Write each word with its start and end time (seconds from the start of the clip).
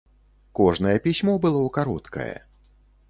Кожнае 0.59 0.95
пісьмо 1.07 1.35
было 1.45 1.61
кароткае. 1.77 2.35